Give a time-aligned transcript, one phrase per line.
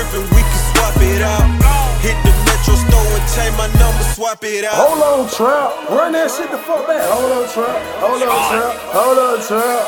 [0.00, 1.44] tripping, we can swap it out.
[2.00, 4.74] Hit the metro store and change my number, swap it out.
[4.74, 5.90] Hold on, trap.
[5.90, 7.04] Run that shit the fuck back.
[7.08, 7.76] Hold on, trap.
[8.00, 8.76] Hold on, trap.
[8.96, 9.84] Hold on, trap.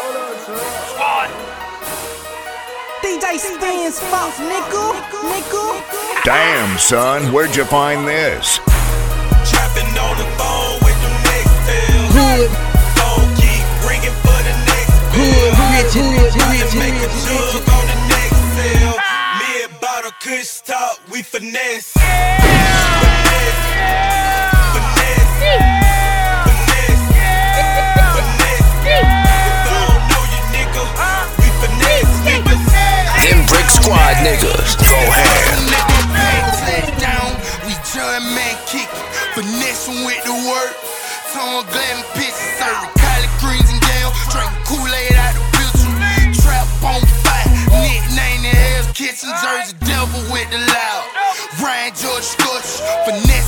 [3.00, 4.92] DJ Spins, fuck, nickel,
[5.32, 5.80] nickel.
[6.24, 8.58] Damn, son, where'd you find this?
[9.48, 11.56] Trapping on the phone with them next
[12.14, 12.50] Hood.
[13.00, 16.41] Phone keep ringing for the next Hood, hood, hood.
[21.12, 21.93] We finesse.
[21.93, 22.73] Finesse.
[24.73, 25.52] Finesse.
[26.48, 26.97] Finesse.
[28.16, 28.73] Finesse.
[28.80, 30.85] If I don't know you, nigga,
[31.37, 32.65] we finesse, niggas.
[33.29, 35.69] Them Brick Squad niggas go ham.
[36.97, 37.37] down,
[37.69, 38.88] we John man kick,
[39.37, 40.73] finessing with the work.
[41.33, 42.57] Tongue glamming bitches,
[51.83, 53.41] Ryan George Scotch, finesse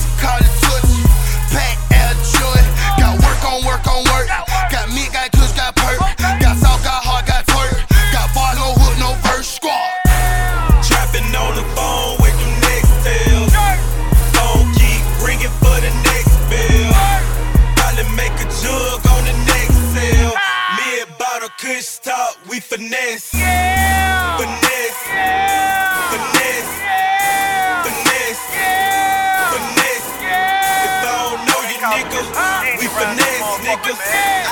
[32.85, 33.97] we finesse, niggas.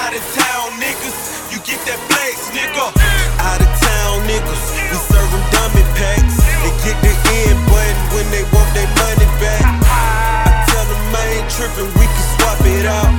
[0.01, 2.89] Out of town, niggas, you get that flex, nigga.
[3.45, 6.37] Out of town, niggas, we serve 'em dummy packs.
[6.65, 7.13] They get the
[7.45, 9.61] end button when they want their money back.
[9.85, 13.13] I tell them I ain't tripping, we can swap it out.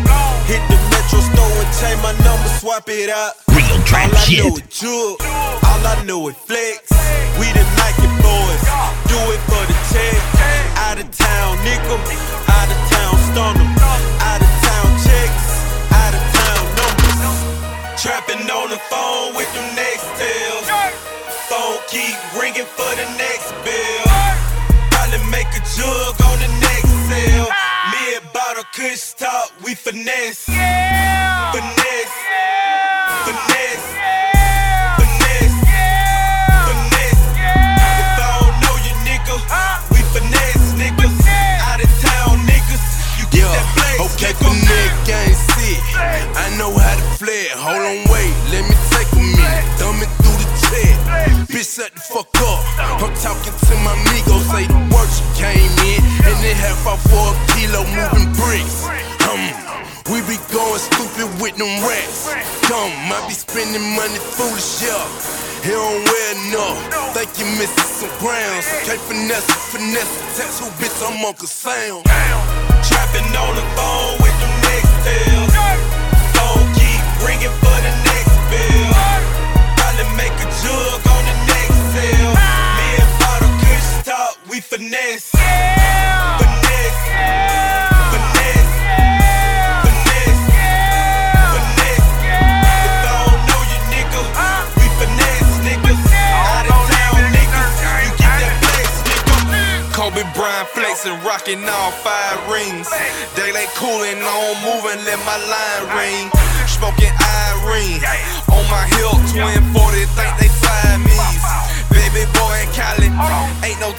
[0.50, 3.34] Hit the metro store and change my number, swap it out.
[3.54, 4.44] Real trap All I shit.
[4.44, 5.22] know is jug,
[5.70, 6.90] all I know is flex.
[7.38, 8.62] We the Nike boys,
[9.14, 10.18] do it for the check.
[10.86, 11.96] Out of town, nigga,
[20.18, 20.68] them next tails.
[21.50, 24.04] Phone keep ringing for the next bill.
[24.92, 27.48] Probably make a jug on the next sale.
[27.52, 27.92] Ah.
[27.92, 30.46] Me and Bottle Kush talk, we finesse.
[30.46, 32.16] Finesse.
[33.26, 33.88] Finesse.
[34.98, 35.58] Finesse.
[36.68, 37.26] Finesse.
[38.00, 39.36] If I don't know you, nigga,
[39.92, 41.16] we finesse, niggas.
[41.70, 42.86] Out of town, niggas,
[43.20, 44.42] you get that flex, Okay, nigga.
[44.42, 45.84] for nigga ain't sick.
[46.36, 47.58] I know how to play it.
[47.58, 48.13] Hold on,
[52.12, 52.60] fuck up.
[53.00, 56.00] I'm talking to my amigo, say the work you came in.
[56.28, 58.84] And then half off for a kilo moving bricks.
[59.30, 59.44] Um,
[60.12, 62.28] we be going stupid with them rats.
[62.68, 65.00] Come, I be spending money foolish, yeah.
[65.64, 67.16] He don't wear enough.
[67.16, 68.68] Think you missing some grounds.
[68.84, 70.60] Can't finesse, finesse.
[70.60, 72.04] Who bitch, I'm Uncle Sam.
[72.84, 73.64] Trapping on the
[84.84, 85.32] finesse.
[86.40, 87.04] Finesse.
[88.12, 88.76] Finesse.
[89.86, 90.46] Finesse.
[91.56, 92.12] Finesse.
[92.68, 92.70] I
[93.08, 94.22] don't know you, nigga,
[94.76, 95.80] we finesse, you
[98.20, 99.40] get that flex, nigga.
[99.96, 102.92] Kobe Bryant flexing, rocking all five rings.
[103.36, 106.28] Daylight cooling, on moving, let my line ring.
[106.68, 108.04] Smoking Irene,
[108.52, 111.48] on my hip, twin 40, think they Siamese.
[111.90, 113.08] Baby boy in Cali,
[113.64, 113.92] ain't no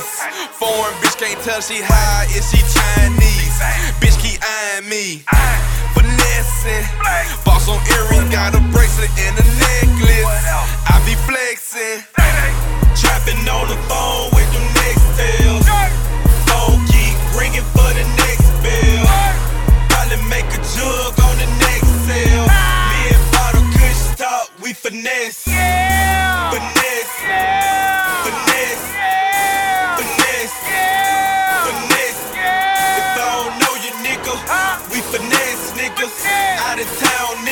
[0.00, 0.48] Tyrese.
[0.52, 3.60] Foreign bitch can't tell she high, is she Chinese?
[4.00, 5.22] Bitch keep eyeing me.
[5.94, 6.84] Finessing,
[7.44, 10.09] boss on earring, got a bracelet and a necklace.
[36.80, 37.49] Out of town,